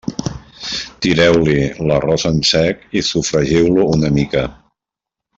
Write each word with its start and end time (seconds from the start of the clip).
Tireu-hi 1.05 1.59
l'arròs 1.91 2.25
en 2.31 2.41
sec 2.55 2.81
i 3.01 3.07
sofregiu-lo 3.11 3.85
una 3.97 4.11
mica. 4.21 4.47